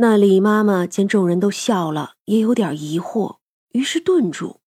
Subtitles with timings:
[0.00, 3.38] 那李妈妈见众人都笑了，也有点疑惑，
[3.72, 4.60] 于是顿住。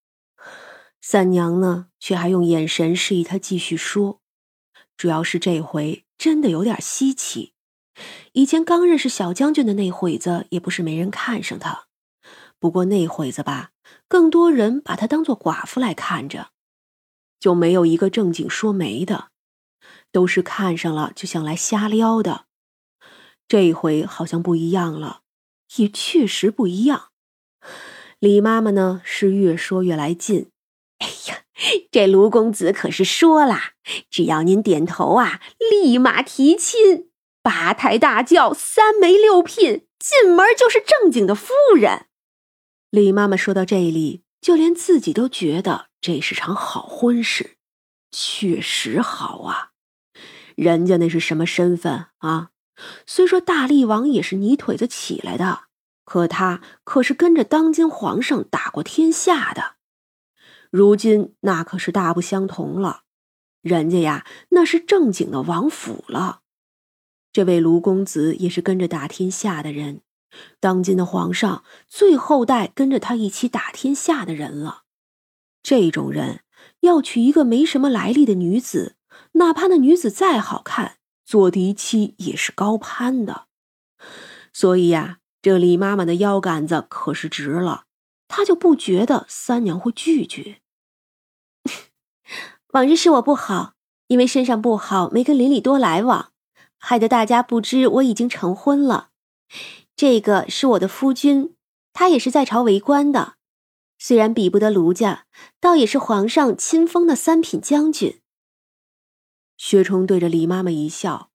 [0.99, 4.19] 三娘呢，却还用眼神示意她继续说。
[4.97, 7.53] 主要是这回真的有点稀奇。
[8.33, 11.85] 以前刚认识小将军的那会子，也不是没人看上他。
[12.59, 13.71] 不过那会子吧，
[14.09, 16.49] 更多人把她当做寡妇来看着，
[17.39, 19.29] 就没有一个正经说媒的，
[20.11, 22.47] 都是看上了就想来瞎撩的。
[23.51, 25.23] 这一回好像不一样了，
[25.75, 27.09] 也确实不一样。
[28.17, 30.49] 李妈妈呢是越说越来劲，
[30.99, 31.43] 哎呀，
[31.91, 33.73] 这卢公子可是说了，
[34.09, 37.09] 只要您点头啊，立马提亲，
[37.43, 42.05] 八抬大轿，三媒六聘，进门就是正经的夫人。
[42.89, 47.57] 李妈妈说到这里，就连自己都觉得这是场好婚事，
[48.13, 49.71] 确实好啊。
[50.55, 52.51] 人家那是什么身份啊？
[53.05, 55.63] 虽说大力王也是泥腿子起来的，
[56.03, 59.75] 可他可是跟着当今皇上打过天下的。
[60.69, 63.03] 如今那可是大不相同了，
[63.61, 66.41] 人家呀那是正经的王府了。
[67.33, 70.01] 这位卢公子也是跟着打天下的人，
[70.59, 74.83] 当今的皇上最后代跟着他一起打天下的人了。
[75.61, 76.41] 这种人
[76.79, 78.95] 要娶一个没什么来历的女子，
[79.33, 80.97] 哪怕那女子再好看。
[81.31, 83.45] 做嫡妻也是高攀的，
[84.51, 87.85] 所以呀，这李妈妈的腰杆子可是直了，
[88.27, 90.59] 她就不觉得三娘会拒绝。
[92.73, 93.75] 往日是我不好，
[94.07, 96.33] 因为身上不好，没跟邻里多来往，
[96.77, 99.11] 害得大家不知我已经成婚了。
[99.95, 101.55] 这个是我的夫君，
[101.93, 103.35] 他也是在朝为官的，
[103.97, 105.27] 虽然比不得卢家，
[105.61, 108.20] 倒也是皇上亲封的三品将军。
[109.63, 111.29] 薛冲对着李妈妈一笑：“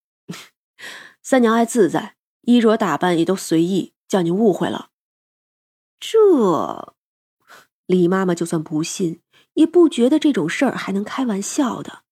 [1.22, 4.90] 三娘爱自在，衣着打扮也都随意，叫你误会了。”
[6.00, 6.96] 这
[7.86, 9.20] 李妈妈就算不信，
[9.54, 12.02] 也不觉得这种事儿还能开玩笑的，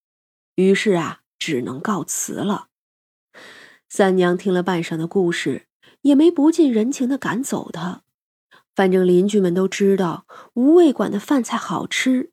[0.55, 2.69] 于是啊，只能告辞了。
[3.89, 5.67] 三娘听了半晌的故事，
[6.03, 8.05] 也没不近人情的赶走他。
[8.77, 12.31] 反正邻居们都知道无味馆的饭菜好吃。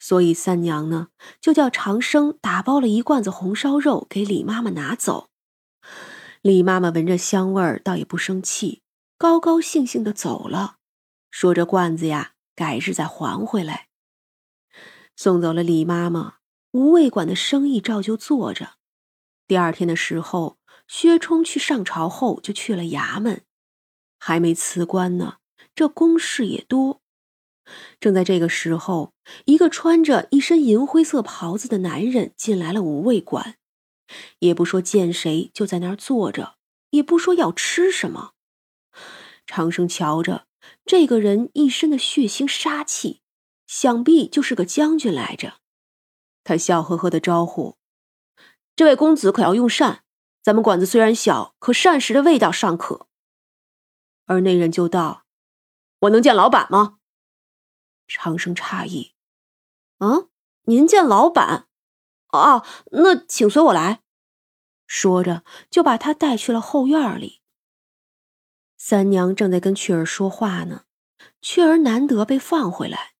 [0.00, 1.08] 所以三娘呢，
[1.40, 5.28] 就叫长生打包了一罐子红烧肉给李妈妈拿走。
[6.40, 8.82] 李妈妈闻着香味儿，倒也不生气，
[9.18, 10.78] 高高兴兴的走了，
[11.30, 13.88] 说：“这罐子呀，改日再还回来。”
[15.14, 16.36] 送走了李妈妈，
[16.70, 18.76] 无味馆的生意照旧做着。
[19.46, 20.58] 第二天的时候，
[20.88, 23.44] 薛冲去上朝后，就去了衙门，
[24.18, 25.40] 还没辞官呢，
[25.74, 26.99] 这公事也多。
[28.00, 29.12] 正在这个时候，
[29.44, 33.56] 一个穿着一身银灰色袍子的男人进来了五味馆，
[34.40, 36.56] 也不说见谁，就在那儿坐着，
[36.90, 38.32] 也不说要吃什么。
[39.46, 40.46] 长生瞧着
[40.84, 43.22] 这个人一身的血腥杀气，
[43.66, 45.54] 想必就是个将军来着。
[46.44, 47.76] 他笑呵呵的招呼
[48.76, 50.04] ：“这位公子可要用膳，
[50.42, 53.08] 咱们馆子虽然小，可膳食的味道尚可。”
[54.26, 55.24] 而那人就道
[56.00, 56.98] ：“我能见老板吗？”
[58.12, 59.14] 长生诧异
[59.98, 60.26] ：“啊，
[60.62, 61.68] 您见老板？
[62.28, 64.02] 啊，那请随我来。”
[64.88, 67.40] 说着，就把他带去了后院里。
[68.76, 70.86] 三娘正在跟雀儿说话呢，
[71.40, 73.12] 雀儿难得被放回来。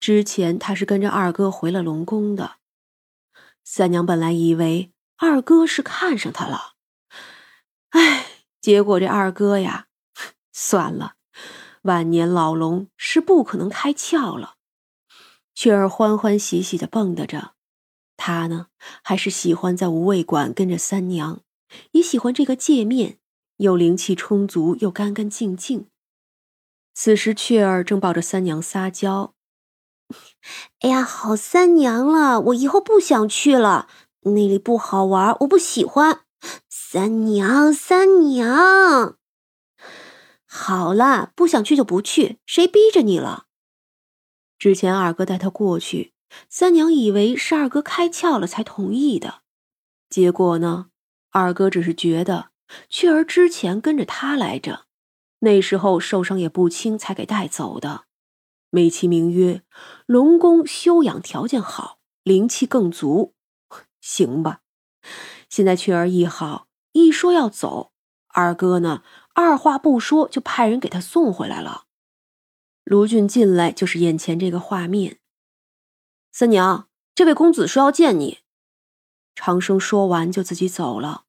[0.00, 2.56] 之前他是跟着二哥回了龙宫的。
[3.62, 6.74] 三娘本来以为二哥是看上他了，
[7.90, 8.26] 哎，
[8.60, 9.88] 结果这二哥呀，
[10.52, 11.16] 算了。
[11.84, 14.54] 晚年老龙是不可能开窍了，
[15.54, 17.52] 雀儿欢欢喜喜的蹦跶着。
[18.16, 18.68] 他呢，
[19.02, 21.40] 还是喜欢在无味馆跟着三娘，
[21.90, 23.18] 也喜欢这个界面，
[23.58, 25.88] 又灵气充足，又干干净净。
[26.94, 29.34] 此时，雀儿正抱着三娘撒娇
[30.80, 33.88] ：“哎呀，好三娘了，我以后不想去了，
[34.22, 36.20] 那里不好玩，我不喜欢。
[36.70, 39.18] 三娘，三娘。”
[40.56, 43.46] 好了，不想去就不去，谁逼着你了？
[44.56, 46.14] 之前二哥带他过去，
[46.48, 49.42] 三娘以为是二哥开窍了才同意的，
[50.08, 50.90] 结果呢，
[51.32, 52.50] 二哥只是觉得
[52.88, 54.86] 雀儿之前跟着他来着，
[55.40, 58.04] 那时候受伤也不轻，才给带走的，
[58.70, 59.62] 美其名曰
[60.06, 63.34] 龙宫修养条件好，灵气更足，
[64.00, 64.60] 行吧？
[65.50, 67.90] 现在雀儿一好，一说要走，
[68.28, 69.02] 二哥呢？
[69.34, 71.84] 二话不说就派人给他送回来了。
[72.84, 75.18] 卢俊进来就是眼前这个画面。
[76.32, 78.40] 三娘，这位公子说要见你。
[79.34, 81.24] 长生说完就自己走了。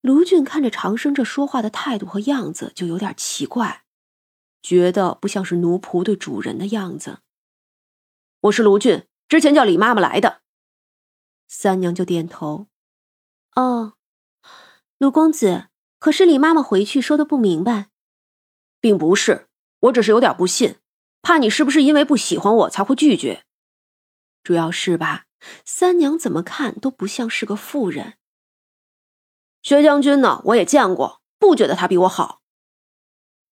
[0.00, 3.84] 卢俊看着长生这说话的态度和样子，就有点奇怪，
[4.62, 7.18] 觉得不像是奴仆对主人的样子。
[8.42, 10.42] 我是卢俊，之前叫李妈妈来的。
[11.48, 12.68] 三娘就点头。
[13.56, 13.94] 哦，
[14.98, 15.67] 卢公子，
[15.98, 17.90] 可是李妈妈回去说的不明白，
[18.80, 19.48] 并不是，
[19.80, 20.76] 我只是有点不信，
[21.22, 23.44] 怕你是不是因为不喜欢我才会拒绝。
[24.42, 25.26] 主要是吧。
[25.64, 28.14] 三娘怎么看都不像是个妇人。
[29.62, 30.42] 薛将军呢？
[30.46, 32.42] 我也见过，不觉得他比我好。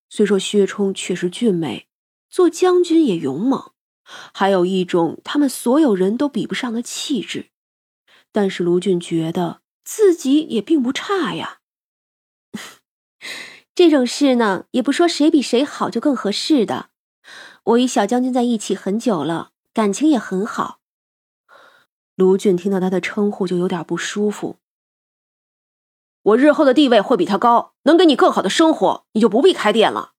[0.09, 1.87] 虽说薛冲确实俊美，
[2.29, 3.71] 做将军也勇猛，
[4.35, 7.51] 还有一种他们所有人都比不上的气质，
[8.33, 11.61] 但是卢俊觉得自己也并不差呀。
[13.75, 16.91] 这种事呢，也不说谁比谁好就更合适的。
[17.65, 20.79] 我与小将军在一起很久了，感情也很好。
[22.15, 24.57] 卢俊听到他的称呼就有点不舒服。
[26.23, 30.13] 我日后的地位会比他高，能给你更好的生活，你就不必开店了。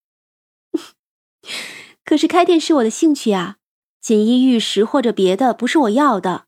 [2.05, 3.57] 可是开店是我的兴趣啊，
[3.99, 6.45] 锦衣玉食或者别的不是我要的，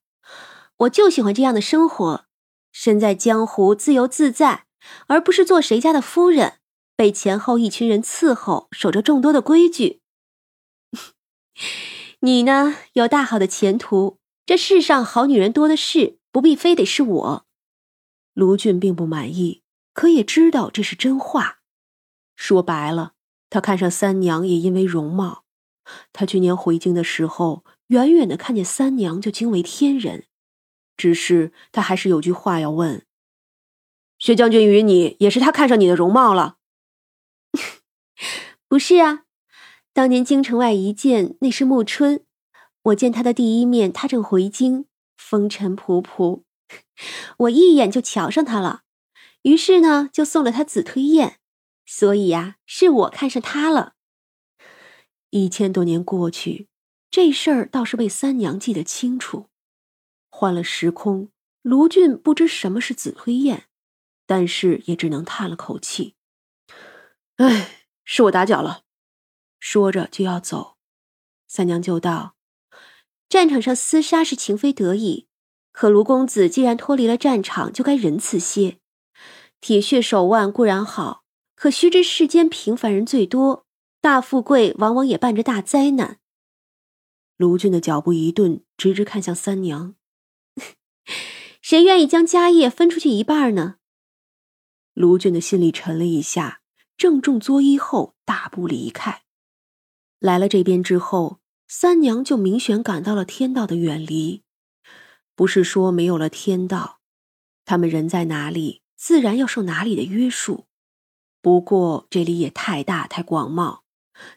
[0.77, 2.25] 我就喜欢这样的生活，
[2.71, 4.65] 身在江湖自由自在，
[5.07, 6.59] 而不是做谁家的夫人，
[6.95, 10.01] 被前后一群人伺候，守着众多的规矩。
[12.21, 14.17] 你呢，有大好的前途。
[14.45, 17.45] 这世上好女人多的是，不必非得是我。
[18.33, 19.61] 卢俊并不满意，
[19.93, 21.59] 可也知道这是真话。
[22.35, 23.13] 说白了，
[23.49, 25.43] 他看上三娘也因为容貌。
[26.11, 30.25] 他去年回京的时候，远远的看见三娘就惊为天人。
[30.97, 33.05] 只是他还是有句话要问：
[34.19, 36.57] 薛将军与你也是他看上你的容貌了？
[38.67, 39.23] 不是啊，
[39.93, 42.23] 当年京城外一见，那是暮春。
[42.83, 44.85] 我见他的第一面，他正回京，
[45.17, 46.43] 风尘仆仆，
[47.39, 48.83] 我一眼就瞧上他了，
[49.43, 51.39] 于是呢，就送了他紫推燕，
[51.85, 53.93] 所以呀，是我看上他了。
[55.29, 56.67] 一千多年过去，
[57.09, 59.47] 这事儿倒是被三娘记得清楚。
[60.29, 61.29] 换了时空，
[61.61, 63.68] 卢俊不知什么是紫推燕，
[64.29, 66.13] 但是也只能叹了口气
[67.37, 68.83] ：“哎，是我打搅了。”
[69.59, 70.77] 说着就要走，
[71.47, 72.35] 三娘就道。
[73.27, 75.27] 战场上厮杀是情非得已，
[75.71, 78.77] 可卢公子既然脱离了战场，就该仁慈些。
[79.59, 81.23] 铁血手腕固然好，
[81.55, 83.65] 可须知世间平凡人最多，
[83.99, 86.19] 大富贵往往也伴着大灾难。
[87.35, 89.95] 卢俊的脚步一顿，直直看向三娘：
[91.63, 93.77] “谁愿意将家业分出去一半呢？”
[94.99, 96.59] 卢俊的心里沉了一下，
[96.97, 99.21] 郑重作揖后，大步离开。
[100.19, 101.39] 来了这边之后。
[101.71, 104.41] 三娘就明显感到了天道的远离，
[105.35, 106.99] 不是说没有了天道，
[107.63, 110.65] 他们人在哪里，自然要受哪里的约束。
[111.43, 113.81] 不过这里也太大太广袤，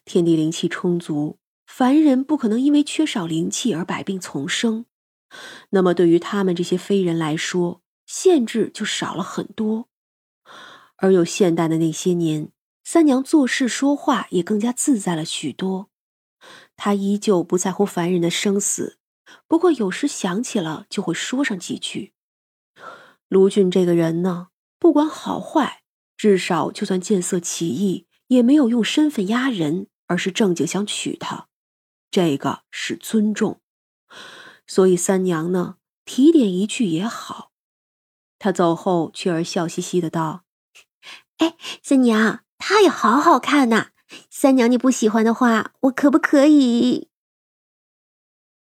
[0.05, 4.85] 天地灵气充足，凡人不可能因为缺少灵气而百病丛生。
[5.71, 9.89] 那么对于他们这些非人来说，限制就少了很多。
[11.03, 12.53] 而有现代的那些年，
[12.85, 15.91] 三娘做事说话也更加自在了许多。
[16.77, 18.99] 她依旧不在乎凡人的生死，
[19.49, 22.13] 不过有时想起了就会说上几句。
[23.29, 25.83] 卢俊这个人呢，不管好坏，
[26.17, 31.49] 至少就算见色起意，也没有用身份压人，而是正经想娶她，
[32.13, 33.61] 这个是尊重。
[34.69, 37.51] 所以三娘呢，提点一句也好。
[38.39, 40.45] 他走后，雀儿笑嘻嘻的道
[41.43, 43.89] ：“哎，三娘，他也好好看呐。”
[44.31, 47.09] 三娘，你不喜欢的话，我可不可以？